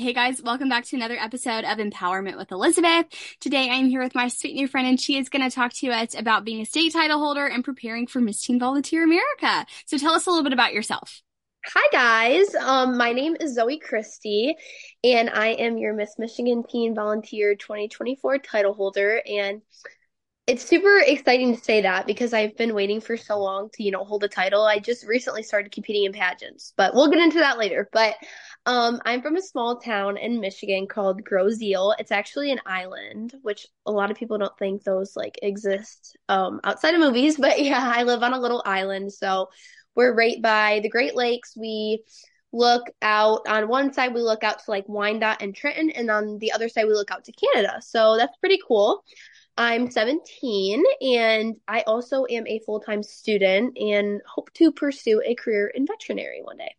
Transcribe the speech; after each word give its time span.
Hey 0.00 0.14
guys, 0.14 0.40
welcome 0.42 0.70
back 0.70 0.86
to 0.86 0.96
another 0.96 1.18
episode 1.18 1.62
of 1.64 1.76
Empowerment 1.76 2.38
with 2.38 2.50
Elizabeth. 2.52 3.04
Today 3.38 3.68
I'm 3.70 3.90
here 3.90 4.02
with 4.02 4.14
my 4.14 4.28
sweet 4.28 4.54
new 4.54 4.66
friend 4.66 4.88
and 4.88 4.98
she 4.98 5.18
is 5.18 5.28
going 5.28 5.46
to 5.46 5.54
talk 5.54 5.74
to 5.74 5.88
us 5.88 6.18
about 6.18 6.42
being 6.42 6.62
a 6.62 6.64
state 6.64 6.94
title 6.94 7.18
holder 7.18 7.46
and 7.46 7.62
preparing 7.62 8.06
for 8.06 8.18
Miss 8.18 8.40
Teen 8.40 8.58
Volunteer 8.58 9.04
America. 9.04 9.66
So 9.84 9.98
tell 9.98 10.14
us 10.14 10.24
a 10.24 10.30
little 10.30 10.42
bit 10.42 10.54
about 10.54 10.72
yourself. 10.72 11.20
Hi 11.66 11.86
guys, 11.92 12.54
um, 12.54 12.96
my 12.96 13.12
name 13.12 13.36
is 13.40 13.54
Zoie 13.54 13.78
Christie 13.78 14.56
and 15.04 15.28
I 15.28 15.48
am 15.48 15.76
your 15.76 15.92
Miss 15.92 16.14
Michigan 16.18 16.64
Teen 16.66 16.94
Volunteer 16.94 17.54
2024 17.54 18.38
title 18.38 18.72
holder 18.72 19.20
and 19.26 19.60
it's 20.50 20.66
super 20.66 20.98
exciting 20.98 21.54
to 21.54 21.62
say 21.62 21.80
that 21.82 22.08
because 22.08 22.34
I've 22.34 22.56
been 22.56 22.74
waiting 22.74 23.00
for 23.00 23.16
so 23.16 23.38
long 23.38 23.70
to, 23.74 23.84
you 23.84 23.92
know, 23.92 24.02
hold 24.02 24.24
a 24.24 24.28
title. 24.28 24.62
I 24.62 24.80
just 24.80 25.06
recently 25.06 25.44
started 25.44 25.70
competing 25.70 26.06
in 26.06 26.12
pageants, 26.12 26.74
but 26.76 26.92
we'll 26.92 27.08
get 27.08 27.20
into 27.20 27.38
that 27.38 27.56
later. 27.56 27.88
But 27.92 28.16
um, 28.66 29.00
I'm 29.04 29.22
from 29.22 29.36
a 29.36 29.42
small 29.42 29.78
town 29.78 30.16
in 30.16 30.40
Michigan 30.40 30.88
called 30.88 31.22
Grosse 31.22 31.58
It's 31.60 32.10
actually 32.10 32.50
an 32.50 32.58
island, 32.66 33.32
which 33.42 33.68
a 33.86 33.92
lot 33.92 34.10
of 34.10 34.16
people 34.16 34.38
don't 34.38 34.58
think 34.58 34.82
those 34.82 35.14
like 35.14 35.38
exist 35.40 36.18
um, 36.28 36.60
outside 36.64 36.94
of 36.94 37.00
movies. 37.00 37.36
But 37.36 37.62
yeah, 37.62 37.88
I 37.94 38.02
live 38.02 38.24
on 38.24 38.32
a 38.32 38.40
little 38.40 38.64
island, 38.66 39.12
so 39.12 39.50
we're 39.94 40.16
right 40.16 40.42
by 40.42 40.80
the 40.82 40.90
Great 40.90 41.14
Lakes. 41.14 41.56
We 41.56 42.02
look 42.52 42.90
out 43.02 43.46
on 43.46 43.68
one 43.68 43.92
side, 43.92 44.14
we 44.14 44.20
look 44.20 44.42
out 44.42 44.58
to 44.58 44.68
like 44.68 44.88
Wyandotte 44.88 45.42
and 45.42 45.54
Trenton, 45.54 45.90
and 45.90 46.10
on 46.10 46.38
the 46.38 46.50
other 46.50 46.68
side, 46.68 46.88
we 46.88 46.94
look 46.94 47.12
out 47.12 47.24
to 47.26 47.32
Canada. 47.32 47.80
So 47.82 48.16
that's 48.16 48.36
pretty 48.38 48.58
cool. 48.66 49.04
I'm 49.60 49.90
17 49.90 50.82
and 51.02 51.56
I 51.68 51.82
also 51.82 52.24
am 52.30 52.46
a 52.46 52.60
full 52.60 52.80
time 52.80 53.02
student 53.02 53.76
and 53.76 54.22
hope 54.26 54.50
to 54.54 54.72
pursue 54.72 55.20
a 55.22 55.34
career 55.34 55.66
in 55.66 55.86
veterinary 55.86 56.40
one 56.42 56.56
day. 56.56 56.74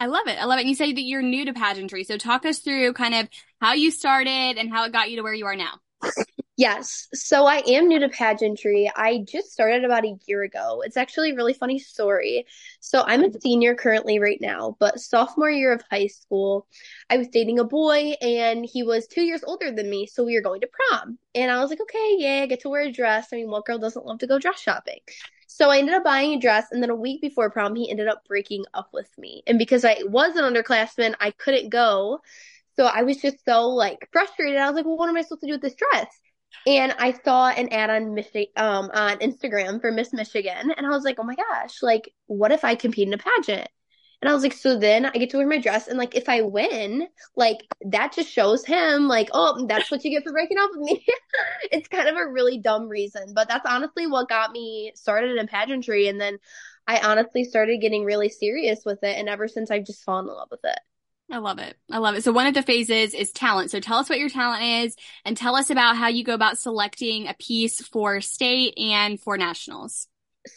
I 0.00 0.06
love 0.06 0.26
it. 0.26 0.36
I 0.36 0.46
love 0.46 0.58
it. 0.58 0.62
And 0.62 0.68
you 0.68 0.74
say 0.74 0.92
that 0.92 1.00
you're 1.00 1.22
new 1.22 1.44
to 1.44 1.52
pageantry. 1.52 2.02
So 2.02 2.16
talk 2.16 2.44
us 2.44 2.58
through 2.58 2.94
kind 2.94 3.14
of 3.14 3.28
how 3.60 3.74
you 3.74 3.92
started 3.92 4.58
and 4.58 4.68
how 4.68 4.84
it 4.84 4.92
got 4.92 5.12
you 5.12 5.16
to 5.18 5.22
where 5.22 5.32
you 5.32 5.46
are 5.46 5.54
now. 5.54 5.74
Yes. 6.62 7.08
So 7.12 7.44
I 7.44 7.56
am 7.66 7.88
new 7.88 7.98
to 7.98 8.08
pageantry. 8.08 8.88
I 8.94 9.24
just 9.26 9.50
started 9.50 9.84
about 9.84 10.04
a 10.04 10.14
year 10.26 10.44
ago. 10.44 10.84
It's 10.86 10.96
actually 10.96 11.32
a 11.32 11.34
really 11.34 11.54
funny 11.54 11.80
story. 11.80 12.46
So 12.78 13.02
I'm 13.04 13.24
a 13.24 13.40
senior 13.40 13.74
currently 13.74 14.20
right 14.20 14.40
now, 14.40 14.76
but 14.78 15.00
sophomore 15.00 15.50
year 15.50 15.72
of 15.72 15.82
high 15.90 16.06
school, 16.06 16.68
I 17.10 17.16
was 17.16 17.26
dating 17.26 17.58
a 17.58 17.64
boy 17.64 18.12
and 18.22 18.64
he 18.64 18.84
was 18.84 19.08
two 19.08 19.22
years 19.22 19.42
older 19.42 19.72
than 19.72 19.90
me. 19.90 20.06
So 20.06 20.22
we 20.22 20.36
were 20.36 20.40
going 20.40 20.60
to 20.60 20.68
prom. 20.68 21.18
And 21.34 21.50
I 21.50 21.58
was 21.58 21.68
like, 21.70 21.80
okay, 21.80 22.14
yeah, 22.18 22.42
I 22.44 22.46
get 22.46 22.60
to 22.60 22.68
wear 22.68 22.82
a 22.82 22.92
dress. 22.92 23.30
I 23.32 23.38
mean, 23.38 23.50
what 23.50 23.64
girl 23.64 23.78
doesn't 23.78 24.06
love 24.06 24.20
to 24.20 24.28
go 24.28 24.38
dress 24.38 24.60
shopping? 24.60 25.00
So 25.48 25.68
I 25.68 25.78
ended 25.78 25.96
up 25.96 26.04
buying 26.04 26.34
a 26.34 26.40
dress, 26.40 26.68
and 26.70 26.80
then 26.80 26.90
a 26.90 26.94
week 26.94 27.20
before 27.20 27.50
prom, 27.50 27.74
he 27.74 27.90
ended 27.90 28.06
up 28.06 28.24
breaking 28.28 28.66
up 28.72 28.90
with 28.92 29.10
me. 29.18 29.42
And 29.48 29.58
because 29.58 29.84
I 29.84 29.96
was 30.04 30.36
an 30.36 30.44
underclassman, 30.44 31.16
I 31.18 31.32
couldn't 31.32 31.70
go. 31.70 32.20
So 32.76 32.86
I 32.86 33.02
was 33.02 33.16
just 33.16 33.44
so 33.44 33.68
like 33.68 34.08
frustrated. 34.12 34.58
I 34.58 34.66
was 34.66 34.76
like, 34.76 34.86
well, 34.86 34.96
what 34.96 35.08
am 35.08 35.16
I 35.16 35.22
supposed 35.22 35.40
to 35.40 35.48
do 35.48 35.54
with 35.54 35.60
this 35.60 35.74
dress? 35.74 36.06
And 36.66 36.94
I 36.98 37.12
saw 37.24 37.48
an 37.48 37.68
ad 37.70 37.90
on 37.90 38.14
Michi- 38.14 38.56
um 38.56 38.90
on 38.94 39.18
Instagram 39.18 39.80
for 39.80 39.90
Miss 39.90 40.12
Michigan, 40.12 40.70
and 40.76 40.86
I 40.86 40.90
was 40.90 41.04
like, 41.04 41.18
oh 41.18 41.24
my 41.24 41.34
gosh, 41.34 41.82
like 41.82 42.12
what 42.26 42.52
if 42.52 42.64
I 42.64 42.74
compete 42.74 43.08
in 43.08 43.14
a 43.14 43.18
pageant? 43.18 43.68
And 44.20 44.28
I 44.28 44.34
was 44.34 44.44
like, 44.44 44.52
so 44.52 44.78
then 44.78 45.04
I 45.04 45.10
get 45.10 45.30
to 45.30 45.38
wear 45.38 45.48
my 45.48 45.58
dress, 45.58 45.88
and 45.88 45.98
like 45.98 46.14
if 46.14 46.28
I 46.28 46.42
win, 46.42 47.08
like 47.36 47.58
that 47.86 48.12
just 48.14 48.30
shows 48.30 48.64
him 48.64 49.08
like, 49.08 49.28
oh, 49.32 49.66
that's 49.68 49.90
what 49.90 50.04
you 50.04 50.10
get 50.12 50.22
for 50.22 50.32
breaking 50.32 50.58
up 50.58 50.70
with 50.72 50.82
me. 50.82 51.04
it's 51.72 51.88
kind 51.88 52.08
of 52.08 52.16
a 52.16 52.30
really 52.30 52.58
dumb 52.58 52.88
reason, 52.88 53.34
but 53.34 53.48
that's 53.48 53.66
honestly 53.68 54.06
what 54.06 54.28
got 54.28 54.52
me 54.52 54.92
started 54.94 55.36
in 55.36 55.46
pageantry, 55.48 56.06
and 56.08 56.20
then 56.20 56.38
I 56.86 57.00
honestly 57.00 57.44
started 57.44 57.80
getting 57.80 58.04
really 58.04 58.28
serious 58.28 58.82
with 58.84 59.02
it, 59.02 59.18
and 59.18 59.28
ever 59.28 59.48
since 59.48 59.70
I've 59.70 59.86
just 59.86 60.04
fallen 60.04 60.28
in 60.28 60.34
love 60.34 60.48
with 60.50 60.64
it. 60.64 60.78
I 61.30 61.38
love 61.38 61.58
it. 61.58 61.76
I 61.90 61.98
love 61.98 62.14
it. 62.14 62.24
So 62.24 62.32
one 62.32 62.46
of 62.46 62.54
the 62.54 62.62
phases 62.62 63.14
is 63.14 63.32
talent. 63.32 63.70
So 63.70 63.80
tell 63.80 63.98
us 63.98 64.08
what 64.08 64.18
your 64.18 64.28
talent 64.28 64.62
is 64.84 64.96
and 65.24 65.36
tell 65.36 65.56
us 65.56 65.70
about 65.70 65.96
how 65.96 66.08
you 66.08 66.24
go 66.24 66.34
about 66.34 66.58
selecting 66.58 67.26
a 67.26 67.34
piece 67.34 67.80
for 67.86 68.20
state 68.20 68.74
and 68.76 69.18
for 69.18 69.38
nationals. 69.38 70.08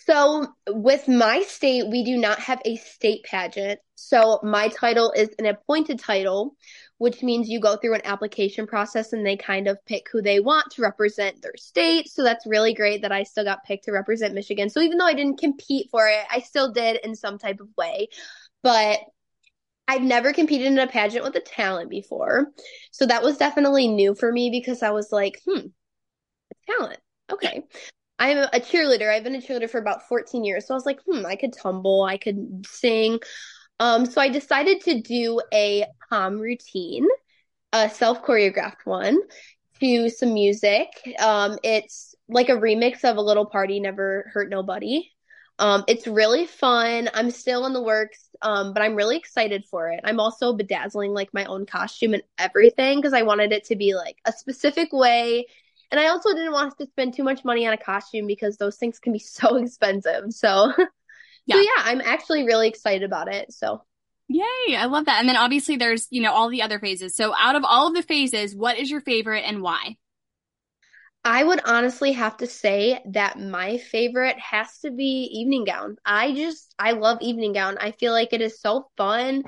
So 0.06 0.47
with 0.67 1.07
my 1.07 1.41
state, 1.41 1.88
we 1.90 2.03
do 2.03 2.17
not 2.17 2.40
have 2.40 2.62
a 2.66 2.75
state 2.75 3.23
pageant. 3.23 3.79
So 3.95 4.40
my 4.44 4.67
title 4.69 5.12
is 5.12 5.29
an 5.38 5.45
appointed 5.45 6.00
title, 6.00 6.56
which 6.97 7.22
means 7.22 7.47
you 7.47 7.59
go 7.59 7.78
through 7.78 7.94
an 7.94 8.01
application 8.03 8.67
process 8.67 9.13
and 9.13 9.25
they 9.25 9.38
kind 9.38 9.67
of 9.67 9.78
pick 9.85 10.07
who 10.11 10.22
they 10.22 10.40
want 10.40 10.72
to 10.72 10.81
represent 10.81 11.41
their 11.41 11.56
state. 11.56 12.09
So 12.09 12.23
that's 12.23 12.47
really 12.47 12.73
great 12.73 13.03
that 13.03 13.11
I 13.11 13.23
still 13.23 13.44
got 13.44 13.63
picked 13.63 13.85
to 13.85 13.91
represent 13.91 14.34
Michigan. 14.34 14.69
So 14.69 14.81
even 14.81 14.97
though 14.97 15.06
I 15.06 15.13
didn't 15.13 15.40
compete 15.40 15.90
for 15.91 16.07
it, 16.07 16.25
I 16.31 16.40
still 16.40 16.72
did 16.72 17.00
in 17.03 17.16
some 17.16 17.38
type 17.38 17.59
of 17.59 17.69
way. 17.78 18.07
But 18.63 19.00
I've 19.88 20.01
never 20.01 20.34
competed 20.34 20.68
in 20.68 20.79
a 20.79 20.88
pageant 20.88 21.23
with 21.23 21.35
a 21.35 21.41
talent 21.41 21.90
before. 21.90 22.51
So 22.91 23.06
that 23.06 23.23
was 23.23 23.38
definitely 23.38 23.88
new 23.88 24.16
for 24.16 24.31
me 24.31 24.50
because 24.50 24.81
I 24.81 24.91
was 24.91 25.12
like, 25.12 25.40
hmm, 25.47 25.68
talent. 26.69 27.00
Okay. 27.31 27.63
I'm 28.19 28.38
a 28.40 28.59
cheerleader. 28.59 29.13
I've 29.13 29.23
been 29.23 29.35
a 29.35 29.41
cheerleader 29.41 29.69
for 29.69 29.79
about 29.79 30.07
14 30.07 30.44
years. 30.46 30.68
So 30.68 30.73
I 30.73 30.78
was 30.78 30.85
like, 30.85 31.00
hmm, 31.09 31.25
I 31.25 31.35
could 31.35 31.53
tumble, 31.53 32.03
I 32.03 32.18
could 32.18 32.66
sing. 32.68 33.19
Um, 33.79 34.06
so 34.06 34.22
I 34.22 34.29
decided 34.29 34.81
to 34.84 35.01
do 35.01 35.41
a 35.53 35.85
pom 36.09 36.40
routine, 36.40 37.07
a 37.73 37.90
self 37.90 38.23
choreographed 38.23 38.85
one 38.85 39.19
to 39.81 40.09
some 40.09 40.34
music. 40.34 40.90
Um, 41.19 41.57
it's 41.63 42.16
like 42.29 42.50
a 42.50 42.53
remix 42.53 43.03
of 43.03 43.17
a 43.17 43.22
little 43.22 43.46
party 43.46 43.79
never 43.79 44.31
hurt 44.34 44.50
nobody. 44.50 45.09
Um, 45.57 45.83
it's 45.88 46.05
really 46.05 46.45
fun. 46.45 47.09
I'm 47.13 47.31
still 47.31 47.66
in 47.66 47.73
the 47.73 47.81
works, 47.81 48.29
um, 48.41 48.73
but 48.73 48.81
I'm 48.81 48.95
really 48.95 49.16
excited 49.16 49.63
for 49.66 49.89
it. 49.89 50.01
I'm 50.03 50.19
also 50.19 50.53
bedazzling 50.53 51.13
like 51.13 51.33
my 51.33 51.45
own 51.45 51.66
costume 51.66 52.13
and 52.13 52.23
everything 52.38 52.99
because 52.99 53.13
I 53.13 53.21
wanted 53.21 53.53
it 53.53 53.66
to 53.66 53.75
be 53.75 53.95
like 53.95 54.17
a 54.25 54.33
specific 54.33 54.91
way. 54.91 55.45
And 55.91 55.99
I 55.99 56.07
also 56.07 56.33
didn't 56.33 56.51
want 56.51 56.77
to 56.77 56.88
spend 56.88 57.13
too 57.13 57.23
much 57.23 57.45
money 57.45 57.66
on 57.66 57.73
a 57.73 57.77
costume 57.77 58.27
because 58.27 58.57
those 58.57 58.75
things 58.75 58.99
can 58.99 59.13
be 59.13 59.19
so 59.19 59.55
expensive. 59.55 60.25
So, 60.31 60.73
yeah. 61.45 61.55
so 61.55 61.61
yeah, 61.61 61.83
I'm 61.83 62.01
actually 62.01 62.43
really 62.43 62.67
excited 62.67 63.03
about 63.03 63.33
it. 63.33 63.53
So, 63.53 63.81
yay, 64.27 64.75
I 64.75 64.87
love 64.87 65.05
that. 65.05 65.19
And 65.19 65.29
then 65.29 65.37
obviously 65.37 65.77
there's, 65.77 66.07
you 66.09 66.22
know, 66.22 66.33
all 66.33 66.49
the 66.49 66.63
other 66.63 66.79
phases. 66.79 67.16
So, 67.16 67.33
out 67.37 67.55
of 67.55 67.63
all 67.63 67.87
of 67.87 67.93
the 67.93 68.03
phases, 68.03 68.53
what 68.55 68.77
is 68.77 68.91
your 68.91 69.01
favorite 69.01 69.45
and 69.45 69.61
why? 69.61 69.95
I 71.25 71.44
would 71.44 71.59
honestly 71.66 72.12
have 72.12 72.38
to 72.38 72.47
say 72.47 73.02
that 73.08 73.40
my 73.40 73.80
favorite 73.80 74.38
has 74.38 74.78
to 74.81 74.91
be 74.91 75.28
evening 75.34 75.66
gown. 75.66 75.97
I 76.06 76.34
just 76.34 76.75
I 76.78 76.91
love 76.91 77.18
evening 77.22 77.53
gown. 77.53 77.80
I 77.80 77.91
feel 77.91 78.13
like 78.13 78.31
it 78.31 78.41
is 78.41 78.62
so 78.62 78.90
fun. 78.96 79.44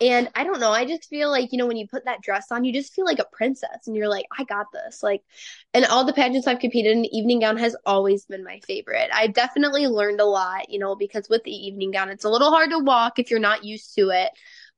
And 0.00 0.28
I 0.34 0.42
don't 0.42 0.58
know, 0.58 0.72
I 0.72 0.84
just 0.84 1.08
feel 1.08 1.30
like, 1.30 1.52
you 1.52 1.58
know, 1.58 1.66
when 1.66 1.76
you 1.76 1.86
put 1.86 2.06
that 2.06 2.22
dress 2.22 2.46
on, 2.50 2.64
you 2.64 2.72
just 2.72 2.92
feel 2.92 3.04
like 3.04 3.20
a 3.20 3.26
princess 3.32 3.86
and 3.86 3.94
you're 3.94 4.08
like, 4.08 4.26
I 4.36 4.42
got 4.42 4.66
this. 4.72 5.00
Like, 5.00 5.22
and 5.74 5.84
all 5.86 6.04
the 6.04 6.12
pageants 6.12 6.48
I've 6.48 6.58
competed 6.58 6.96
in, 6.96 7.04
evening 7.04 7.38
gown 7.38 7.56
has 7.58 7.76
always 7.86 8.24
been 8.24 8.42
my 8.42 8.58
favorite. 8.66 9.10
I've 9.14 9.32
definitely 9.32 9.86
learned 9.86 10.20
a 10.20 10.24
lot, 10.24 10.70
you 10.70 10.80
know, 10.80 10.96
because 10.96 11.28
with 11.28 11.44
the 11.44 11.52
evening 11.52 11.92
gown, 11.92 12.08
it's 12.08 12.24
a 12.24 12.30
little 12.30 12.50
hard 12.50 12.70
to 12.70 12.80
walk 12.80 13.20
if 13.20 13.30
you're 13.30 13.38
not 13.38 13.64
used 13.64 13.94
to 13.94 14.10
it, 14.10 14.32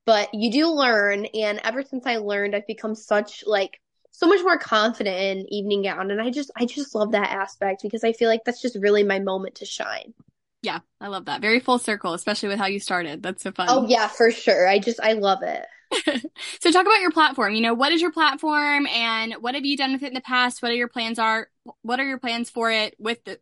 but 0.05 0.29
you 0.35 0.53
do 0.53 0.69
learn. 0.69 1.25
And 1.27 1.59
ever 1.65 1.83
since 1.83 2.05
I 2.07 2.19
learned, 2.19 2.55
I've 2.55 2.67
become 2.67 2.95
such 2.95 3.45
like 3.47 3.81
so 4.17 4.29
much 4.29 4.43
more 4.43 4.57
confident 4.57 5.19
in 5.19 5.53
evening 5.53 5.83
gown 5.83 6.11
and 6.11 6.23
i 6.23 6.31
just 6.31 6.51
i 6.57 6.65
just 6.65 6.95
love 6.95 7.13
that 7.13 7.31
aspect 7.31 7.83
because 7.83 8.05
i 8.05 8.13
feel 8.13 8.29
like 8.29 8.45
that's 8.45 8.63
just 8.63 8.77
really 8.77 9.03
my 9.03 9.19
moment 9.19 9.57
to 9.57 9.67
shine. 9.67 10.15
Yeah 10.63 10.81
i 11.01 11.09
love 11.09 11.27
that. 11.27 11.41
Very 11.41 11.61
full 11.61 11.79
circle 11.79 12.15
especially 12.15 12.49
with 12.49 12.59
how 12.59 12.67
you 12.67 12.81
started. 12.81 13.23
That's 13.23 13.43
so 13.43 13.53
fun. 13.53 13.67
Oh 13.69 13.87
yeah 13.89 14.09
for 14.09 14.31
sure. 14.31 14.69
I 14.69 14.79
just 14.79 15.01
i 15.01 15.13
love 15.13 15.41
it. 15.43 15.67
So 16.61 16.71
talk 16.71 16.87
about 16.87 17.01
your 17.01 17.11
platform. 17.11 17.55
You 17.55 17.61
know 17.61 17.75
what 17.75 17.93
is 17.93 18.01
your 18.01 18.13
platform 18.13 18.87
and 18.87 19.35
what 19.35 19.55
have 19.55 19.65
you 19.65 19.77
done 19.77 19.93
with 19.93 20.03
it 20.03 20.09
in 20.09 20.15
the 20.15 20.21
past? 20.21 20.63
What 20.63 20.71
are 20.71 20.77
your 20.77 20.89
plans 20.89 21.19
are 21.19 21.49
what 21.83 22.01
are 22.01 22.07
your 22.07 22.19
plans 22.19 22.49
for 22.51 22.71
it 22.71 22.95
with 22.99 23.23
the 23.25 23.39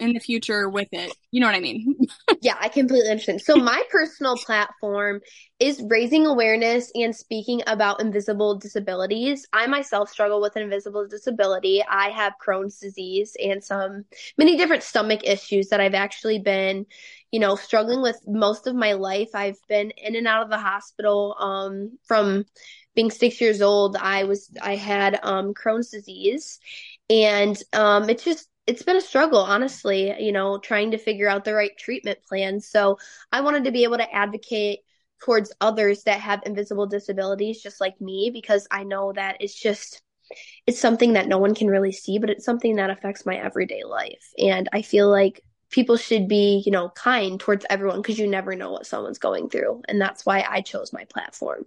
in 0.00 0.12
the 0.12 0.20
future 0.20 0.68
with 0.68 0.88
it. 0.92 1.12
You 1.30 1.40
know 1.40 1.46
what 1.46 1.54
I 1.54 1.60
mean? 1.60 1.94
yeah, 2.42 2.56
I 2.60 2.68
completely 2.68 3.08
understand. 3.08 3.40
So 3.40 3.56
my 3.56 3.82
personal 3.90 4.36
platform 4.36 5.20
is 5.58 5.82
raising 5.88 6.26
awareness 6.26 6.90
and 6.94 7.14
speaking 7.14 7.62
about 7.66 8.00
invisible 8.00 8.58
disabilities. 8.58 9.46
I 9.52 9.66
myself 9.66 10.10
struggle 10.10 10.40
with 10.40 10.56
an 10.56 10.62
invisible 10.62 11.06
disability. 11.06 11.82
I 11.88 12.10
have 12.10 12.34
Crohn's 12.44 12.78
disease 12.78 13.36
and 13.42 13.62
some 13.62 14.04
many 14.36 14.56
different 14.56 14.82
stomach 14.82 15.20
issues 15.24 15.68
that 15.68 15.80
I've 15.80 15.94
actually 15.94 16.40
been, 16.40 16.86
you 17.30 17.38
know, 17.40 17.54
struggling 17.54 18.02
with 18.02 18.20
most 18.26 18.66
of 18.66 18.74
my 18.74 18.94
life. 18.94 19.30
I've 19.34 19.58
been 19.68 19.92
in 19.96 20.16
and 20.16 20.26
out 20.26 20.42
of 20.42 20.50
the 20.50 20.58
hospital 20.58 21.36
um 21.38 21.98
from 22.06 22.44
being 22.96 23.10
6 23.10 23.40
years 23.40 23.62
old. 23.62 23.96
I 23.96 24.24
was 24.24 24.50
I 24.60 24.76
had 24.76 25.20
um 25.22 25.54
Crohn's 25.54 25.90
disease 25.90 26.58
and 27.08 27.56
um 27.72 28.10
it's 28.10 28.24
just 28.24 28.49
it's 28.66 28.82
been 28.82 28.96
a 28.96 29.00
struggle, 29.00 29.40
honestly, 29.40 30.14
you 30.22 30.32
know, 30.32 30.58
trying 30.58 30.92
to 30.92 30.98
figure 30.98 31.28
out 31.28 31.44
the 31.44 31.54
right 31.54 31.76
treatment 31.76 32.22
plan. 32.22 32.60
So 32.60 32.98
I 33.32 33.40
wanted 33.40 33.64
to 33.64 33.72
be 33.72 33.84
able 33.84 33.98
to 33.98 34.14
advocate 34.14 34.80
towards 35.22 35.52
others 35.60 36.04
that 36.04 36.20
have 36.20 36.42
invisible 36.46 36.86
disabilities 36.86 37.62
just 37.62 37.80
like 37.80 38.00
me 38.00 38.30
because 38.32 38.66
I 38.70 38.84
know 38.84 39.12
that 39.12 39.36
it's 39.40 39.54
just 39.54 40.02
it's 40.66 40.78
something 40.80 41.14
that 41.14 41.26
no 41.26 41.38
one 41.38 41.54
can 41.54 41.68
really 41.68 41.92
see, 41.92 42.18
but 42.18 42.30
it's 42.30 42.44
something 42.44 42.76
that 42.76 42.90
affects 42.90 43.26
my 43.26 43.36
everyday 43.36 43.82
life. 43.84 44.32
And 44.38 44.68
I 44.72 44.82
feel 44.82 45.10
like 45.10 45.40
people 45.70 45.96
should 45.96 46.28
be, 46.28 46.62
you 46.64 46.72
know, 46.72 46.90
kind 46.90 47.40
towards 47.40 47.66
everyone 47.68 48.00
because 48.00 48.18
you 48.18 48.28
never 48.28 48.54
know 48.54 48.70
what 48.70 48.86
someone's 48.86 49.18
going 49.18 49.50
through. 49.50 49.82
And 49.88 50.00
that's 50.00 50.24
why 50.24 50.44
I 50.48 50.60
chose 50.60 50.92
my 50.92 51.04
platform. 51.04 51.66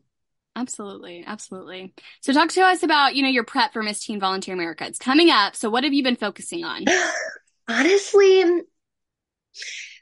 Absolutely, 0.55 1.23
absolutely. 1.25 1.93
So 2.21 2.31
talk 2.31 2.49
to 2.49 2.61
us 2.61 2.83
about, 2.83 3.15
you 3.15 3.23
know, 3.23 3.29
your 3.29 3.43
prep 3.43 3.73
for 3.73 3.81
Miss 3.81 4.03
Teen 4.03 4.19
Volunteer 4.19 4.53
America. 4.53 4.85
It's 4.85 4.99
coming 4.99 5.29
up. 5.29 5.55
So 5.55 5.69
what 5.69 5.83
have 5.83 5.93
you 5.93 6.03
been 6.03 6.15
focusing 6.15 6.63
on? 6.63 6.85
Honestly, 7.67 8.61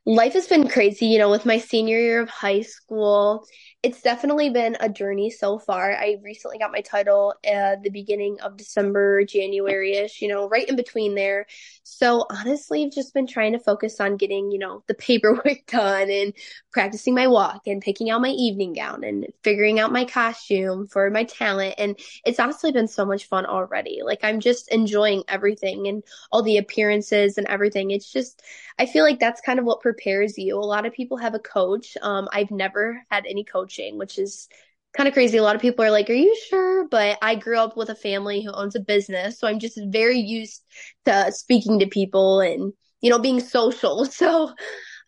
life 0.05 0.33
has 0.33 0.47
been 0.47 0.67
crazy, 0.67 1.05
you 1.05 1.19
know, 1.19 1.29
with 1.29 1.45
my 1.45 1.57
senior 1.57 1.99
year 1.99 2.21
of 2.21 2.29
high 2.29 2.61
school 2.61 3.45
it's 3.83 4.03
definitely 4.03 4.51
been 4.51 4.77
a 4.79 4.87
journey 4.87 5.31
so 5.31 5.57
far. 5.57 5.91
I 5.91 6.17
recently 6.21 6.59
got 6.59 6.71
my 6.71 6.81
title 6.81 7.33
at 7.43 7.81
the 7.81 7.89
beginning 7.89 8.39
of 8.41 8.55
December, 8.55 9.25
January 9.25 9.93
ish, 9.93 10.21
you 10.21 10.27
know, 10.27 10.47
right 10.47 10.69
in 10.69 10.75
between 10.75 11.15
there. 11.15 11.47
So 11.81 12.27
honestly, 12.29 12.85
I've 12.85 12.91
just 12.91 13.11
been 13.15 13.25
trying 13.25 13.53
to 13.53 13.59
focus 13.59 13.99
on 13.99 14.17
getting, 14.17 14.51
you 14.51 14.59
know, 14.59 14.83
the 14.85 14.93
paperwork 15.07 15.65
done 15.65 16.11
and 16.11 16.31
practicing 16.71 17.15
my 17.15 17.25
walk 17.25 17.65
and 17.65 17.81
picking 17.81 18.11
out 18.11 18.21
my 18.21 18.29
evening 18.29 18.73
gown 18.73 19.03
and 19.03 19.25
figuring 19.43 19.79
out 19.79 19.91
my 19.91 20.05
costume 20.05 20.85
for 20.87 21.09
my 21.09 21.23
talent. 21.23 21.73
And 21.79 21.97
it's 22.23 22.39
honestly 22.39 22.71
been 22.71 22.87
so 22.87 23.03
much 23.03 23.25
fun 23.25 23.47
already. 23.47 24.01
Like 24.05 24.19
I'm 24.21 24.41
just 24.41 24.71
enjoying 24.71 25.23
everything 25.27 25.87
and 25.87 26.03
all 26.31 26.43
the 26.43 26.57
appearances 26.57 27.39
and 27.39 27.47
everything. 27.47 27.89
It's 27.89 28.11
just, 28.11 28.43
I 28.77 28.85
feel 28.85 29.03
like 29.03 29.19
that's 29.19 29.41
kind 29.41 29.57
of 29.57 29.65
what 29.65 29.81
prepares 29.81 30.37
you. 30.37 30.55
A 30.55 30.59
lot 30.59 30.85
of 30.85 30.93
people 30.93 31.17
have 31.17 31.33
a 31.33 31.39
coach. 31.39 31.97
Um, 32.03 32.29
I've 32.31 32.51
never 32.51 33.03
had 33.09 33.25
any 33.25 33.43
coach 33.43 33.70
coaching, 33.71 33.97
which 33.97 34.19
is 34.19 34.47
kind 34.95 35.07
of 35.07 35.13
crazy. 35.13 35.37
A 35.37 35.43
lot 35.43 35.55
of 35.55 35.61
people 35.61 35.85
are 35.85 35.91
like, 35.91 36.09
Are 36.09 36.13
you 36.13 36.35
sure? 36.49 36.87
But 36.87 37.17
I 37.21 37.35
grew 37.35 37.57
up 37.57 37.77
with 37.77 37.89
a 37.89 37.95
family 37.95 38.41
who 38.43 38.51
owns 38.51 38.75
a 38.75 38.79
business. 38.79 39.39
So 39.39 39.47
I'm 39.47 39.59
just 39.59 39.79
very 39.87 40.19
used 40.19 40.63
to 41.05 41.31
speaking 41.31 41.79
to 41.79 41.87
people 41.87 42.41
and, 42.41 42.73
you 43.01 43.09
know, 43.09 43.19
being 43.19 43.39
social. 43.39 44.05
So 44.11 44.53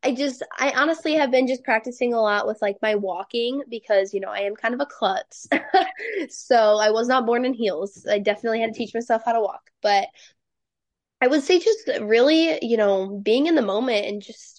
I 0.06 0.14
just, 0.14 0.44
I 0.60 0.74
honestly 0.76 1.14
have 1.14 1.32
been 1.32 1.48
just 1.48 1.64
practicing 1.64 2.14
a 2.14 2.20
lot 2.20 2.46
with 2.46 2.62
like 2.62 2.76
my 2.82 2.96
walking 2.96 3.64
because, 3.70 4.14
you 4.14 4.20
know, 4.20 4.28
I 4.30 4.40
am 4.40 4.54
kind 4.54 4.74
of 4.74 4.82
a 4.82 4.86
klutz. 4.86 5.48
so 6.30 6.78
I 6.78 6.92
was 6.92 7.08
not 7.08 7.26
born 7.26 7.46
in 7.46 7.54
heels. 7.54 8.06
I 8.10 8.20
definitely 8.20 8.60
had 8.60 8.74
to 8.74 8.78
teach 8.78 8.94
myself 8.94 9.22
how 9.26 9.32
to 9.32 9.40
walk. 9.40 9.62
But 9.82 10.08
I 11.22 11.28
would 11.28 11.42
say 11.42 11.58
just 11.60 11.90
really, 12.02 12.60
you 12.62 12.76
know, 12.76 13.08
being 13.24 13.48
in 13.48 13.56
the 13.56 13.62
moment 13.62 14.06
and 14.06 14.22
just 14.22 14.53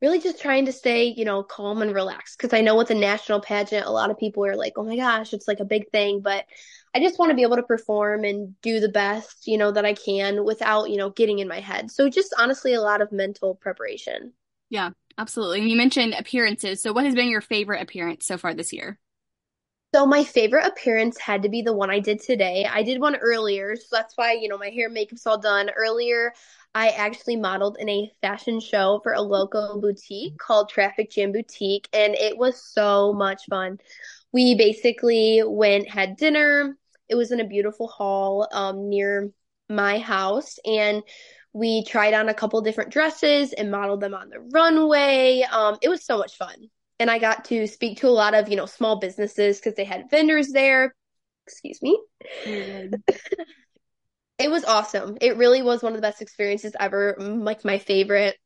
really 0.00 0.20
just 0.20 0.40
trying 0.40 0.66
to 0.66 0.72
stay, 0.72 1.04
you 1.04 1.24
know, 1.24 1.42
calm 1.42 1.82
and 1.82 1.94
relaxed. 1.94 2.38
Because 2.38 2.52
I 2.52 2.60
know 2.60 2.76
with 2.76 2.90
a 2.90 2.94
national 2.94 3.40
pageant, 3.40 3.86
a 3.86 3.90
lot 3.90 4.10
of 4.10 4.18
people 4.18 4.44
are 4.46 4.56
like, 4.56 4.74
oh 4.76 4.84
my 4.84 4.96
gosh, 4.96 5.32
it's 5.32 5.48
like 5.48 5.60
a 5.60 5.64
big 5.64 5.90
thing. 5.90 6.20
But 6.20 6.46
I 6.94 7.00
just 7.00 7.18
want 7.18 7.30
to 7.30 7.36
be 7.36 7.42
able 7.42 7.56
to 7.56 7.62
perform 7.62 8.24
and 8.24 8.60
do 8.62 8.80
the 8.80 8.88
best, 8.88 9.46
you 9.46 9.58
know, 9.58 9.70
that 9.72 9.84
I 9.84 9.94
can 9.94 10.44
without, 10.44 10.90
you 10.90 10.96
know, 10.96 11.10
getting 11.10 11.38
in 11.38 11.48
my 11.48 11.60
head. 11.60 11.90
So 11.90 12.08
just 12.08 12.34
honestly, 12.38 12.74
a 12.74 12.80
lot 12.80 13.02
of 13.02 13.12
mental 13.12 13.54
preparation. 13.54 14.32
Yeah, 14.70 14.90
absolutely. 15.18 15.60
And 15.60 15.70
you 15.70 15.76
mentioned 15.76 16.14
appearances. 16.18 16.82
So 16.82 16.92
what 16.92 17.04
has 17.04 17.14
been 17.14 17.28
your 17.28 17.40
favorite 17.40 17.82
appearance 17.82 18.26
so 18.26 18.38
far 18.38 18.54
this 18.54 18.72
year? 18.72 18.98
So 19.92 20.06
my 20.06 20.22
favorite 20.22 20.66
appearance 20.66 21.18
had 21.18 21.42
to 21.42 21.48
be 21.48 21.62
the 21.62 21.72
one 21.72 21.90
I 21.90 21.98
did 21.98 22.20
today. 22.20 22.64
I 22.64 22.84
did 22.84 23.00
one 23.00 23.16
earlier, 23.16 23.74
so 23.74 23.86
that's 23.90 24.16
why, 24.16 24.34
you 24.34 24.48
know, 24.48 24.56
my 24.56 24.68
hair 24.68 24.88
makeup's 24.88 25.26
all 25.26 25.38
done. 25.38 25.68
Earlier, 25.76 26.32
I 26.76 26.90
actually 26.90 27.34
modeled 27.34 27.76
in 27.80 27.88
a 27.88 28.12
fashion 28.20 28.60
show 28.60 29.00
for 29.02 29.14
a 29.14 29.20
local 29.20 29.80
boutique 29.80 30.38
called 30.38 30.68
Traffic 30.68 31.10
Jam 31.10 31.32
Boutique, 31.32 31.88
and 31.92 32.14
it 32.14 32.38
was 32.38 32.62
so 32.62 33.12
much 33.12 33.42
fun. 33.50 33.78
We 34.32 34.54
basically 34.54 35.42
went, 35.44 35.88
had 35.88 36.16
dinner. 36.16 36.76
It 37.08 37.16
was 37.16 37.32
in 37.32 37.40
a 37.40 37.48
beautiful 37.48 37.88
hall 37.88 38.46
um, 38.52 38.88
near 38.88 39.32
my 39.68 39.98
house, 39.98 40.60
and 40.64 41.02
we 41.52 41.82
tried 41.84 42.14
on 42.14 42.28
a 42.28 42.34
couple 42.34 42.60
different 42.60 42.92
dresses 42.92 43.52
and 43.52 43.72
modeled 43.72 44.00
them 44.00 44.14
on 44.14 44.28
the 44.28 44.38
runway. 44.38 45.44
Um, 45.50 45.78
it 45.82 45.88
was 45.88 46.04
so 46.04 46.16
much 46.16 46.36
fun. 46.36 46.70
And 47.00 47.10
I 47.10 47.18
got 47.18 47.46
to 47.46 47.66
speak 47.66 47.98
to 47.98 48.08
a 48.08 48.10
lot 48.10 48.34
of, 48.34 48.48
you 48.48 48.56
know, 48.56 48.66
small 48.66 49.00
businesses 49.00 49.58
because 49.58 49.74
they 49.74 49.84
had 49.84 50.10
vendors 50.10 50.48
there. 50.48 50.94
Excuse 51.46 51.80
me. 51.82 51.98
Mm-hmm. 52.44 52.94
it 54.38 54.50
was 54.50 54.64
awesome. 54.64 55.16
It 55.20 55.38
really 55.38 55.62
was 55.62 55.82
one 55.82 55.92
of 55.92 55.96
the 55.96 56.06
best 56.06 56.22
experiences 56.22 56.76
ever. 56.78 57.16
Like 57.18 57.64
my 57.64 57.78
favorite. 57.78 58.36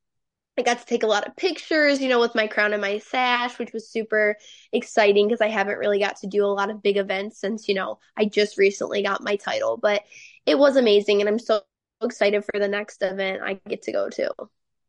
I 0.56 0.62
got 0.62 0.78
to 0.78 0.86
take 0.86 1.02
a 1.02 1.08
lot 1.08 1.26
of 1.26 1.34
pictures, 1.34 2.00
you 2.00 2.08
know, 2.08 2.20
with 2.20 2.36
my 2.36 2.46
crown 2.46 2.72
and 2.72 2.80
my 2.80 2.98
sash, 2.98 3.58
which 3.58 3.72
was 3.72 3.90
super 3.90 4.36
exciting 4.72 5.26
because 5.26 5.40
I 5.40 5.48
haven't 5.48 5.78
really 5.78 5.98
got 5.98 6.18
to 6.18 6.28
do 6.28 6.44
a 6.44 6.46
lot 6.46 6.70
of 6.70 6.80
big 6.80 6.96
events 6.96 7.40
since, 7.40 7.66
you 7.66 7.74
know, 7.74 7.98
I 8.16 8.26
just 8.26 8.56
recently 8.56 9.02
got 9.02 9.24
my 9.24 9.34
title. 9.34 9.78
But 9.78 10.02
it 10.46 10.56
was 10.56 10.76
amazing 10.76 11.20
and 11.20 11.28
I'm 11.28 11.40
so 11.40 11.62
excited 12.00 12.44
for 12.44 12.60
the 12.60 12.68
next 12.68 13.02
event 13.02 13.42
I 13.42 13.58
get 13.68 13.82
to 13.82 13.92
go 13.92 14.08
to. 14.10 14.32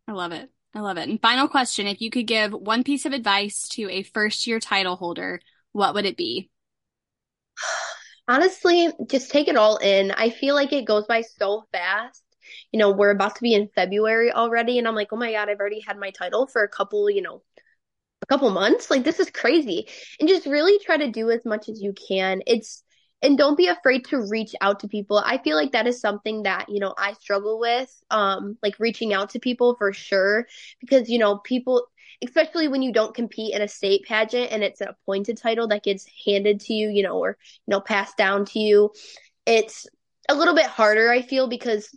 I 0.07 0.11
love 0.11 0.33
it. 0.33 0.51
I 0.75 0.81
love 0.81 0.97
it. 0.97 1.07
And 1.07 1.21
final 1.21 1.47
question, 1.47 1.87
if 1.87 2.01
you 2.01 2.09
could 2.09 2.27
give 2.27 2.51
one 2.51 2.83
piece 2.83 3.05
of 3.05 3.13
advice 3.13 3.67
to 3.69 3.89
a 3.89 4.03
first 4.03 4.45
year 4.45 4.59
title 4.59 4.97
holder, 4.97 5.39
what 5.71 5.93
would 5.93 6.05
it 6.05 6.17
be? 6.17 6.49
honestly, 8.27 8.89
just 9.07 9.31
take 9.31 9.47
it 9.47 9.55
all 9.55 9.77
in. 9.77 10.11
I 10.11 10.29
feel 10.29 10.55
like 10.55 10.73
it 10.73 10.85
goes 10.85 11.05
by 11.05 11.21
so 11.21 11.63
fast. 11.71 12.21
You 12.71 12.79
know, 12.79 12.91
we're 12.91 13.11
about 13.11 13.35
to 13.35 13.41
be 13.41 13.53
in 13.53 13.69
February 13.73 14.31
already, 14.31 14.77
and 14.77 14.87
I'm 14.87 14.95
like, 14.95 15.09
oh 15.11 15.17
my 15.17 15.31
God, 15.31 15.49
I've 15.49 15.59
already 15.59 15.81
had 15.81 15.97
my 15.97 16.11
title 16.11 16.47
for 16.47 16.63
a 16.63 16.69
couple, 16.69 17.09
you 17.09 17.21
know, 17.21 17.41
a 18.21 18.25
couple 18.27 18.49
months. 18.49 18.89
Like, 18.91 19.03
this 19.03 19.19
is 19.19 19.29
crazy. 19.29 19.87
And 20.19 20.29
just 20.29 20.45
really 20.45 20.77
try 20.83 20.97
to 20.97 21.11
do 21.11 21.31
as 21.31 21.45
much 21.45 21.69
as 21.69 21.81
you 21.81 21.93
can. 21.93 22.41
It's, 22.45 22.83
and 23.25 23.37
don't 23.37 23.57
be 23.57 23.67
afraid 23.67 24.05
to 24.05 24.21
reach 24.21 24.53
out 24.61 24.79
to 24.81 24.87
people. 24.87 25.17
I 25.17 25.39
feel 25.39 25.57
like 25.57 25.71
that 25.71 25.87
is 25.87 25.99
something 25.99 26.43
that, 26.43 26.69
you 26.69 26.79
know, 26.79 26.93
I 26.97 27.13
struggle 27.13 27.59
with, 27.59 27.91
um, 28.11 28.57
like 28.61 28.79
reaching 28.79 29.13
out 29.13 29.31
to 29.31 29.39
people 29.39 29.75
for 29.77 29.91
sure, 29.91 30.47
because, 30.79 31.09
you 31.09 31.17
know, 31.17 31.39
people, 31.39 31.87
especially 32.23 32.67
when 32.67 32.83
you 32.83 32.93
don't 32.93 33.15
compete 33.15 33.55
in 33.55 33.61
a 33.61 33.67
state 33.67 34.03
pageant 34.05 34.51
and 34.51 34.63
it's 34.63 34.79
an 34.79 34.89
appointed 34.89 35.37
title 35.37 35.67
that 35.69 35.83
gets 35.83 36.05
handed 36.25 36.59
to 36.61 36.73
you, 36.73 36.89
you 36.89 37.01
know, 37.01 37.17
or, 37.17 37.37
you 37.65 37.71
know, 37.71 37.81
passed 37.81 38.15
down 38.15 38.45
to 38.45 38.59
you. 38.59 38.91
It's 39.45 39.87
a 40.29 40.35
little 40.35 40.55
bit 40.55 40.67
harder, 40.67 41.09
I 41.09 41.23
feel, 41.23 41.47
because 41.47 41.89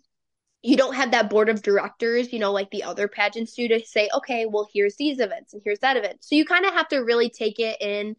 you 0.62 0.76
don't 0.76 0.96
have 0.96 1.12
that 1.12 1.30
board 1.30 1.48
of 1.48 1.62
directors, 1.62 2.32
you 2.32 2.38
know, 2.40 2.52
like 2.52 2.70
the 2.70 2.82
other 2.82 3.06
pageants 3.06 3.54
do 3.54 3.68
to 3.68 3.84
say, 3.84 4.08
okay, 4.12 4.46
well, 4.46 4.66
here's 4.74 4.96
these 4.96 5.20
events 5.20 5.52
and 5.52 5.62
here's 5.64 5.78
that 5.80 5.96
event. 5.96 6.18
So 6.20 6.34
you 6.34 6.44
kind 6.44 6.64
of 6.64 6.72
have 6.72 6.88
to 6.88 6.98
really 6.98 7.30
take 7.30 7.60
it 7.60 7.80
in 7.80 8.16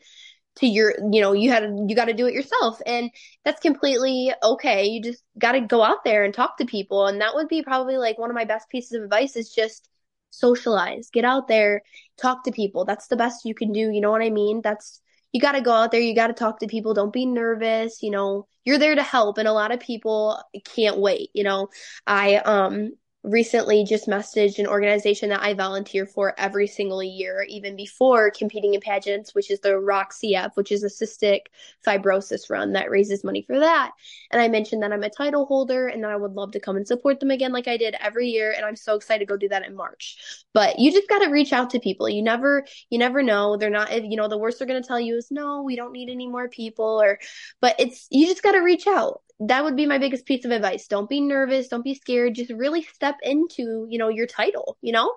to 0.59 0.67
your, 0.67 0.93
you 1.11 1.21
know, 1.21 1.33
you 1.33 1.51
had 1.51 1.63
you 1.87 1.95
got 1.95 2.05
to 2.05 2.13
do 2.13 2.27
it 2.27 2.33
yourself, 2.33 2.79
and 2.85 3.11
that's 3.43 3.61
completely 3.61 4.31
okay. 4.43 4.85
You 4.85 5.01
just 5.01 5.23
got 5.37 5.53
to 5.53 5.61
go 5.61 5.83
out 5.83 6.03
there 6.03 6.23
and 6.23 6.33
talk 6.33 6.57
to 6.57 6.65
people, 6.65 7.07
and 7.07 7.21
that 7.21 7.35
would 7.35 7.47
be 7.47 7.63
probably 7.63 7.97
like 7.97 8.17
one 8.17 8.29
of 8.29 8.35
my 8.35 8.45
best 8.45 8.69
pieces 8.69 8.93
of 8.93 9.03
advice 9.03 9.35
is 9.35 9.53
just 9.53 9.89
socialize, 10.31 11.09
get 11.11 11.25
out 11.25 11.47
there, 11.47 11.81
talk 12.21 12.43
to 12.43 12.51
people. 12.51 12.85
That's 12.85 13.07
the 13.07 13.15
best 13.15 13.45
you 13.45 13.55
can 13.55 13.71
do. 13.71 13.89
You 13.91 14.01
know 14.01 14.11
what 14.11 14.21
I 14.21 14.29
mean? 14.29 14.61
That's, 14.61 15.01
you 15.31 15.41
got 15.41 15.53
to 15.53 15.61
go 15.61 15.71
out 15.71 15.91
there. 15.91 16.01
You 16.01 16.15
got 16.15 16.27
to 16.27 16.33
talk 16.33 16.59
to 16.59 16.67
people. 16.67 16.93
Don't 16.93 17.13
be 17.13 17.25
nervous. 17.25 18.01
You 18.01 18.11
know, 18.11 18.47
you're 18.65 18.77
there 18.77 18.95
to 18.95 19.03
help. 19.03 19.37
And 19.37 19.47
a 19.47 19.53
lot 19.53 19.71
of 19.71 19.79
people 19.79 20.41
can't 20.65 20.99
wait. 20.99 21.29
You 21.33 21.43
know, 21.43 21.69
I, 22.05 22.35
um, 22.37 22.91
recently 23.23 23.83
just 23.83 24.07
messaged 24.07 24.59
an 24.59 24.67
organization 24.67 25.29
that 25.29 25.41
I 25.41 25.53
volunteer 25.53 26.05
for 26.05 26.33
every 26.37 26.67
single 26.67 27.03
year, 27.03 27.45
even 27.49 27.75
before 27.75 28.31
competing 28.31 28.75
in 28.75 28.81
pageants, 28.81 29.35
which 29.35 29.51
is 29.51 29.59
the 29.59 29.77
Rock 29.77 30.13
CF, 30.13 30.51
which 30.55 30.71
is 30.71 30.83
a 30.83 30.87
cystic 30.87 31.41
fibrosis 31.85 32.49
run 32.49 32.73
that 32.73 32.89
raises 32.89 33.23
money 33.23 33.41
for 33.41 33.59
that. 33.59 33.91
And 34.31 34.41
I 34.41 34.47
mentioned 34.47 34.83
that 34.83 34.93
I'm 34.93 35.03
a 35.03 35.09
title 35.09 35.45
holder 35.45 35.87
and 35.87 36.03
that 36.03 36.11
I 36.11 36.15
would 36.15 36.33
love 36.33 36.51
to 36.53 36.61
come 36.61 36.77
and 36.77 36.87
support 36.87 37.19
them 37.19 37.31
again, 37.31 37.51
like 37.51 37.67
I 37.67 37.75
did 37.75 37.95
every 37.99 38.29
year. 38.29 38.53
And 38.55 38.65
I'm 38.65 38.77
so 38.77 38.95
excited 38.95 39.27
to 39.27 39.33
go 39.33 39.37
do 39.37 39.49
that 39.49 39.65
in 39.65 39.75
March. 39.75 40.45
But 40.53 40.79
you 40.79 40.91
just 40.91 41.09
got 41.09 41.19
to 41.19 41.31
reach 41.31 41.51
out 41.51 41.71
to 41.71 41.79
people. 41.79 42.07
You 42.07 42.23
never, 42.23 42.65
you 42.89 42.99
never 42.99 43.21
know. 43.21 43.57
They're 43.57 43.69
not, 43.69 44.03
you 44.03 44.15
know, 44.15 44.29
the 44.29 44.37
worst 44.37 44.59
they're 44.59 44.67
going 44.67 44.81
to 44.81 44.87
tell 44.87 44.99
you 44.99 45.17
is 45.17 45.29
no, 45.29 45.63
we 45.63 45.75
don't 45.75 45.91
need 45.91 46.09
any 46.09 46.27
more 46.27 46.47
people 46.47 47.01
or, 47.01 47.19
but 47.59 47.75
it's, 47.79 48.07
you 48.09 48.27
just 48.27 48.43
got 48.43 48.53
to 48.53 48.59
reach 48.59 48.87
out 48.87 49.21
that 49.41 49.63
would 49.63 49.75
be 49.75 49.85
my 49.85 49.97
biggest 49.97 50.25
piece 50.25 50.45
of 50.45 50.51
advice. 50.51 50.87
Don't 50.87 51.09
be 51.09 51.21
nervous. 51.21 51.67
Don't 51.67 51.83
be 51.83 51.95
scared. 51.95 52.35
Just 52.35 52.51
really 52.51 52.83
step 52.83 53.15
into, 53.23 53.87
you 53.89 53.97
know, 53.97 54.09
your 54.09 54.27
title, 54.27 54.77
you 54.81 54.91
know? 54.91 55.13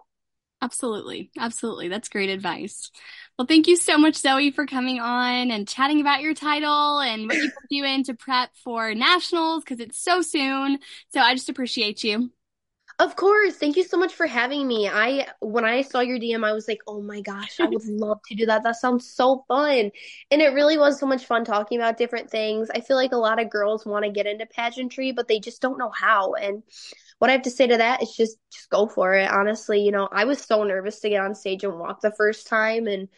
Absolutely. 0.60 1.32
Absolutely. 1.36 1.88
That's 1.88 2.08
great 2.08 2.30
advice. 2.30 2.92
Well, 3.36 3.46
thank 3.46 3.66
you 3.66 3.76
so 3.76 3.98
much, 3.98 4.14
Zoie, 4.14 4.52
for 4.52 4.64
coming 4.64 5.00
on 5.00 5.50
and 5.50 5.66
chatting 5.66 6.00
about 6.00 6.20
your 6.20 6.34
title 6.34 7.00
and 7.00 7.26
what 7.26 7.36
you're 7.36 7.50
doing 7.82 8.04
to 8.04 8.14
prep 8.14 8.50
for 8.62 8.94
nationals 8.94 9.64
because 9.64 9.80
it's 9.80 10.00
so 10.00 10.22
soon. 10.22 10.78
So 11.08 11.20
I 11.20 11.34
just 11.34 11.48
appreciate 11.48 12.04
you. 12.04 12.30
Of 13.02 13.16
course. 13.16 13.56
Thank 13.56 13.76
you 13.76 13.82
so 13.82 13.96
much 13.96 14.14
for 14.14 14.28
having 14.28 14.68
me. 14.68 14.88
I 14.88 15.26
when 15.40 15.64
I 15.64 15.82
saw 15.82 16.00
your 16.00 16.20
DM, 16.20 16.44
I 16.44 16.52
was 16.52 16.68
like, 16.68 16.78
"Oh 16.86 17.02
my 17.02 17.20
gosh, 17.20 17.58
I 17.58 17.66
would 17.68 17.84
love 17.88 18.20
to 18.28 18.36
do 18.36 18.46
that. 18.46 18.62
That 18.62 18.76
sounds 18.76 19.10
so 19.12 19.44
fun." 19.48 19.90
And 20.30 20.40
it 20.40 20.54
really 20.54 20.78
was 20.78 21.00
so 21.00 21.06
much 21.06 21.24
fun 21.26 21.44
talking 21.44 21.78
about 21.80 21.96
different 21.96 22.30
things. 22.30 22.70
I 22.72 22.80
feel 22.80 22.96
like 22.96 23.10
a 23.10 23.16
lot 23.16 23.40
of 23.40 23.50
girls 23.50 23.84
want 23.84 24.04
to 24.04 24.10
get 24.12 24.26
into 24.28 24.46
pageantry, 24.46 25.10
but 25.10 25.26
they 25.26 25.40
just 25.40 25.60
don't 25.60 25.78
know 25.78 25.90
how. 25.90 26.34
And 26.34 26.62
what 27.18 27.28
I 27.28 27.32
have 27.34 27.42
to 27.42 27.50
say 27.50 27.66
to 27.66 27.78
that 27.78 28.02
is 28.02 28.14
just 28.16 28.36
just 28.52 28.70
go 28.70 28.86
for 28.86 29.14
it. 29.14 29.28
Honestly, 29.30 29.80
you 29.82 29.90
know, 29.90 30.08
I 30.12 30.24
was 30.24 30.38
so 30.40 30.62
nervous 30.62 31.00
to 31.00 31.08
get 31.08 31.24
on 31.24 31.34
stage 31.34 31.64
and 31.64 31.80
walk 31.80 32.02
the 32.02 32.12
first 32.16 32.46
time 32.46 32.86
and 32.86 33.08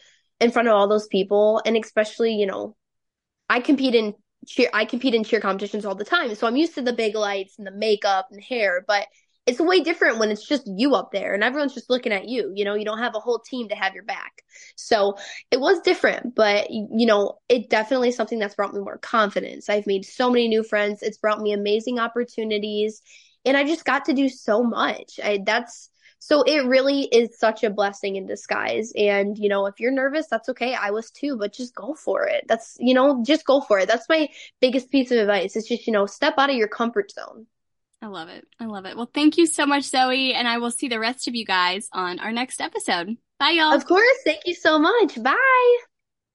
in 0.41 0.51
front 0.51 0.69
of 0.69 0.75
all 0.75 0.89
those 0.89 1.09
people, 1.09 1.61
and 1.67 1.77
especially, 1.77 2.35
you 2.35 2.47
know, 2.47 2.75
I 3.49 3.61
compete 3.61 3.95
in 3.95 4.15
cheer 4.47 4.69
I 4.75 4.85
compete 4.85 5.15
in 5.15 5.25
cheer 5.25 5.41
competitions 5.41 5.85
all 5.85 5.95
the 5.95 6.05
time. 6.05 6.35
So 6.35 6.47
I'm 6.47 6.57
used 6.57 6.75
to 6.75 6.83
the 6.83 6.93
big 6.93 7.15
lights 7.15 7.59
and 7.59 7.67
the 7.67 7.71
makeup 7.71 8.29
and 8.31 8.43
hair, 8.43 8.85
but 8.87 9.07
it's 9.47 9.61
way 9.61 9.81
different 9.81 10.19
when 10.19 10.31
it's 10.31 10.47
just 10.47 10.67
you 10.67 10.95
up 10.95 11.13
there 11.13 11.35
and 11.35 11.45
everyone's 11.45 11.75
just 11.75 11.91
looking 11.91 12.13
at 12.13 12.29
you. 12.29 12.53
You 12.55 12.65
know, 12.65 12.75
you 12.75 12.85
don't 12.85 12.99
have 12.99 13.15
a 13.15 13.21
whole 13.21 13.39
team 13.39 13.69
to 13.69 13.75
have 13.75 13.95
your 13.95 14.05
back. 14.05 14.43
So 14.77 15.17
it 15.51 15.61
was 15.61 15.81
different, 15.81 16.35
but 16.35 16.71
you 16.71 17.07
know, 17.07 17.39
it 17.49 17.69
definitely 17.69 18.09
is 18.09 18.17
something 18.17 18.39
that's 18.39 18.55
brought 18.55 18.75
me 18.75 18.81
more 18.81 18.99
confidence. 18.99 19.69
I've 19.69 19.87
made 19.87 20.05
so 20.05 20.31
many 20.31 20.49
new 20.49 20.63
friends. 20.63 21.03
It's 21.03 21.19
brought 21.19 21.41
me 21.41 21.53
amazing 21.53 21.99
opportunities 21.99 23.03
and 23.45 23.57
I 23.57 23.65
just 23.65 23.85
got 23.85 24.07
to 24.07 24.15
do 24.15 24.29
so 24.29 24.63
much. 24.63 25.21
I, 25.23 25.41
that's 25.45 25.91
so 26.19 26.43
it 26.43 26.65
really 26.65 27.03
is 27.03 27.39
such 27.39 27.65
a 27.65 27.71
blessing 27.71 28.17
in 28.17 28.25
disguise. 28.27 28.93
And, 28.97 29.37
you 29.37 29.51
know, 29.51 29.67
if 29.67 29.79
you're 29.79 29.93
nervous, 29.93 30.27
that's 30.31 30.49
okay. 30.49 30.75
I 30.75 30.91
was 30.91 31.11
too, 31.11 31.37
but 31.37 31.53
just 31.53 31.75
go 31.75 31.93
for 31.93 32.27
it. 32.27 32.47
That's, 32.49 32.79
you 32.81 32.95
know, 32.95 33.23
just 33.23 33.45
go 33.45 33.61
for 33.61 33.79
it. 33.79 33.89
That's 33.89 34.09
my 34.09 34.31
biggest 34.59 34.91
piece 34.91 35.11
of 35.11 35.19
advice. 35.19 35.55
It's 35.55 35.69
just, 35.69 35.87
you 35.87 35.93
know, 35.93 36.07
step 36.07 36.35
out 36.39 36.49
of 36.49 36.57
your 36.57 36.69
comfort 36.69 37.13
zone. 37.13 37.47
I 38.05 38.09
love 38.09 38.29
it. 38.29 38.47
I 38.61 38.67
love 38.67 38.85
it. 38.85 38.99
Well, 38.99 39.09
thank 39.15 39.39
you 39.39 39.47
so 39.47 39.65
much, 39.65 39.85
Zoie. 39.85 40.35
And 40.35 40.47
I 40.47 40.59
will 40.59 40.71
see 40.71 40.89
the 40.89 41.01
rest 41.01 41.27
of 41.27 41.35
you 41.35 41.47
guys 41.47 41.89
on 41.91 42.19
our 42.19 42.33
next 42.33 42.61
episode. 42.61 43.17
Bye, 43.39 43.53
y'all. 43.53 43.73
Of 43.73 43.87
course. 43.87 44.19
Thank 44.27 44.43
you 44.45 44.55
so 44.55 44.79
much. 44.79 45.23
Bye. 45.23 45.94